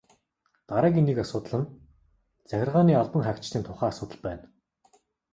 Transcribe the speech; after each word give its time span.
Дараагийн 0.69 1.07
нэг 1.07 1.17
асуудал 1.25 1.61
нь 1.63 1.69
захиргааны 2.49 2.93
албан 3.01 3.21
хаагчдын 3.25 3.63
тухай 3.65 3.89
асуудал 3.91 4.19
байна. 4.27 4.45